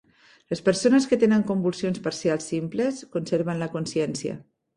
[0.51, 4.41] Les persones que tenen convulsions parcials simples conserven la consciència.